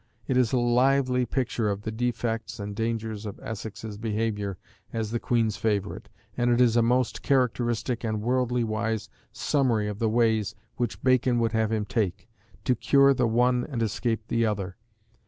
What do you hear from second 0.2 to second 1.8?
It is a lively picture